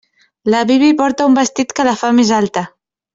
[0.53, 2.65] La Bibi porta un vestit que la fa més alta.